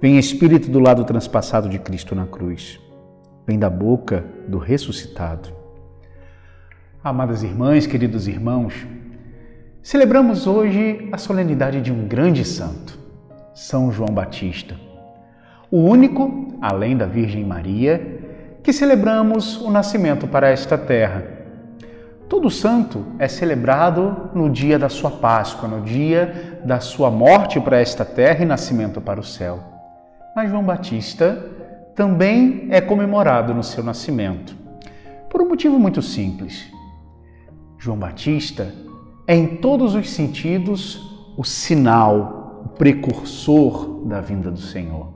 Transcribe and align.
Vem 0.00 0.16
Espírito 0.16 0.70
do 0.70 0.80
lado 0.80 1.04
transpassado 1.04 1.68
de 1.68 1.78
Cristo 1.78 2.14
na 2.14 2.24
cruz. 2.24 2.80
Vem 3.46 3.58
da 3.58 3.68
boca 3.68 4.24
do 4.48 4.56
ressuscitado. 4.56 5.50
Amadas 7.04 7.42
irmãs, 7.42 7.86
queridos 7.86 8.26
irmãos, 8.26 8.86
celebramos 9.82 10.46
hoje 10.46 11.06
a 11.12 11.18
solenidade 11.18 11.82
de 11.82 11.92
um 11.92 12.08
grande 12.08 12.46
santo, 12.46 12.98
São 13.54 13.92
João 13.92 14.08
Batista. 14.08 14.74
O 15.70 15.82
único, 15.82 16.48
além 16.62 16.96
da 16.96 17.04
Virgem 17.04 17.44
Maria, 17.44 18.56
que 18.62 18.72
celebramos 18.72 19.60
o 19.60 19.70
nascimento 19.70 20.26
para 20.26 20.48
esta 20.48 20.78
terra. 20.78 21.24
Todo 22.26 22.48
santo 22.48 23.04
é 23.18 23.28
celebrado 23.28 24.30
no 24.34 24.48
dia 24.48 24.78
da 24.78 24.88
sua 24.88 25.10
Páscoa, 25.10 25.68
no 25.68 25.82
dia 25.82 26.58
da 26.64 26.80
sua 26.80 27.10
morte 27.10 27.60
para 27.60 27.78
esta 27.78 28.02
terra 28.02 28.42
e 28.42 28.46
nascimento 28.46 28.98
para 28.98 29.20
o 29.20 29.24
céu. 29.24 29.79
Mas 30.34 30.50
João 30.50 30.64
Batista 30.64 31.44
também 31.94 32.68
é 32.70 32.80
comemorado 32.80 33.52
no 33.52 33.62
seu 33.62 33.82
nascimento, 33.82 34.54
por 35.28 35.42
um 35.42 35.48
motivo 35.48 35.78
muito 35.78 36.00
simples. 36.00 36.70
João 37.78 37.98
Batista 37.98 38.72
é, 39.26 39.34
em 39.34 39.56
todos 39.56 39.94
os 39.94 40.10
sentidos, 40.10 41.00
o 41.36 41.44
sinal, 41.44 42.62
o 42.64 42.68
precursor 42.70 44.04
da 44.04 44.20
vinda 44.20 44.50
do 44.50 44.60
Senhor. 44.60 45.08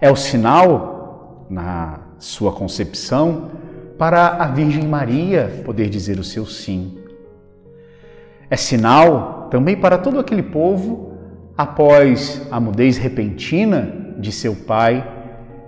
É 0.00 0.10
o 0.10 0.16
sinal, 0.16 1.46
na 1.50 2.00
sua 2.18 2.52
concepção, 2.52 3.50
para 3.98 4.28
a 4.28 4.46
Virgem 4.46 4.86
Maria 4.86 5.62
poder 5.64 5.88
dizer 5.88 6.18
o 6.18 6.24
seu 6.24 6.46
sim. 6.46 6.98
É 8.48 8.56
sinal 8.56 9.48
também 9.50 9.76
para 9.76 9.98
todo 9.98 10.18
aquele 10.18 10.42
povo, 10.42 11.14
após 11.56 12.46
a 12.50 12.58
mudez 12.58 12.96
repentina 12.96 13.99
de 14.20 14.30
seu 14.30 14.54
pai, 14.54 15.06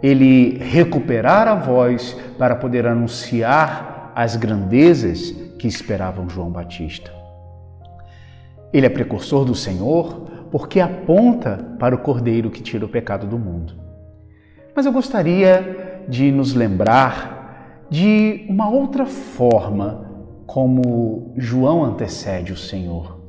ele 0.02 0.58
recuperar 0.58 1.48
a 1.48 1.54
voz 1.54 2.16
para 2.38 2.56
poder 2.56 2.86
anunciar 2.86 4.12
as 4.14 4.36
grandezas 4.36 5.30
que 5.58 5.66
esperavam 5.66 6.28
João 6.28 6.50
Batista. 6.50 7.12
Ele 8.72 8.86
é 8.86 8.90
precursor 8.90 9.44
do 9.44 9.54
Senhor 9.54 10.48
porque 10.50 10.80
aponta 10.80 11.76
para 11.78 11.94
o 11.94 11.98
Cordeiro 11.98 12.50
que 12.50 12.62
tira 12.62 12.84
o 12.84 12.88
pecado 12.88 13.26
do 13.26 13.38
mundo. 13.38 13.74
Mas 14.74 14.86
eu 14.86 14.92
gostaria 14.92 16.04
de 16.08 16.30
nos 16.32 16.54
lembrar 16.54 17.86
de 17.88 18.46
uma 18.48 18.68
outra 18.68 19.06
forma 19.06 20.10
como 20.46 21.32
João 21.36 21.84
antecede 21.84 22.52
o 22.52 22.56
Senhor. 22.56 23.20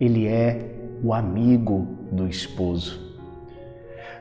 Ele 0.00 0.26
é 0.26 0.74
o 1.02 1.12
amigo 1.12 1.86
do 2.10 2.26
esposo. 2.26 3.13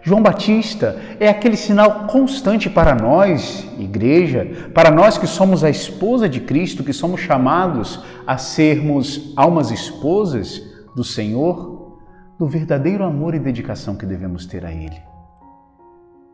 João 0.03 0.21
Batista 0.21 1.01
é 1.17 1.29
aquele 1.29 1.55
sinal 1.55 2.07
constante 2.07 2.69
para 2.69 2.93
nós, 2.93 3.65
igreja, 3.79 4.69
para 4.73 4.91
nós 4.91 5.17
que 5.17 5.25
somos 5.25 5.63
a 5.63 5.69
esposa 5.69 6.27
de 6.27 6.41
Cristo, 6.41 6.83
que 6.83 6.91
somos 6.91 7.21
chamados 7.21 8.03
a 8.27 8.37
sermos 8.37 9.33
almas 9.37 9.71
esposas 9.71 10.61
do 10.93 11.05
Senhor, 11.05 12.01
do 12.37 12.45
verdadeiro 12.45 13.05
amor 13.05 13.33
e 13.33 13.39
dedicação 13.39 13.95
que 13.95 14.05
devemos 14.05 14.45
ter 14.45 14.65
a 14.65 14.71
Ele. 14.73 15.01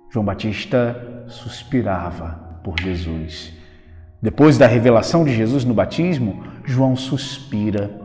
João 0.10 0.26
Batista 0.26 1.26
suspirava 1.28 2.60
por 2.64 2.80
Jesus. 2.80 3.54
Depois 4.20 4.58
da 4.58 4.66
revelação 4.66 5.24
de 5.24 5.34
Jesus 5.36 5.64
no 5.64 5.76
batismo, 5.76 6.44
João 6.66 6.96
suspira 6.96 8.02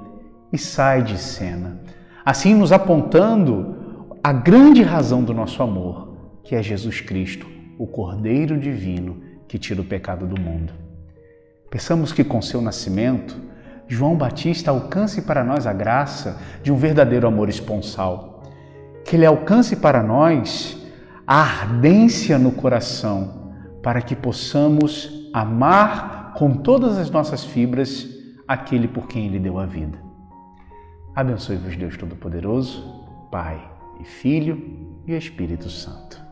e 0.52 0.58
sai 0.58 1.02
de 1.02 1.16
cena, 1.16 1.80
assim 2.22 2.54
nos 2.54 2.70
apontando 2.70 3.83
a 4.24 4.32
grande 4.32 4.82
razão 4.82 5.22
do 5.22 5.34
nosso 5.34 5.62
amor, 5.62 6.16
que 6.42 6.54
é 6.54 6.62
Jesus 6.62 6.98
Cristo, 6.98 7.46
o 7.78 7.86
Cordeiro 7.86 8.58
Divino 8.58 9.20
que 9.46 9.58
tira 9.58 9.82
o 9.82 9.84
pecado 9.84 10.26
do 10.26 10.40
mundo. 10.40 10.72
Pensamos 11.70 12.10
que 12.10 12.24
com 12.24 12.40
seu 12.40 12.62
nascimento, 12.62 13.38
João 13.86 14.16
Batista 14.16 14.70
alcance 14.70 15.20
para 15.20 15.44
nós 15.44 15.66
a 15.66 15.74
graça 15.74 16.40
de 16.62 16.72
um 16.72 16.76
verdadeiro 16.76 17.26
amor 17.26 17.50
esponsal, 17.50 18.42
que 19.04 19.14
ele 19.14 19.26
alcance 19.26 19.76
para 19.76 20.02
nós 20.02 20.82
a 21.26 21.42
ardência 21.42 22.38
no 22.38 22.50
coração, 22.50 23.52
para 23.82 24.00
que 24.00 24.16
possamos 24.16 25.28
amar 25.34 26.32
com 26.32 26.54
todas 26.54 26.96
as 26.96 27.10
nossas 27.10 27.44
fibras 27.44 28.08
aquele 28.48 28.88
por 28.88 29.06
quem 29.06 29.26
ele 29.26 29.38
deu 29.38 29.58
a 29.58 29.66
vida. 29.66 29.98
Abençoe-vos 31.14 31.76
Deus 31.76 31.98
Todo-Poderoso, 31.98 33.04
Pai 33.30 33.74
e 34.00 34.04
Filho 34.04 34.96
e 35.06 35.12
Espírito 35.16 35.68
Santo. 35.70 36.22